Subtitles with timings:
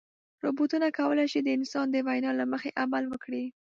[0.43, 3.43] روبوټونه کولی شي د انسان د وینا له مخې عمل وکړي.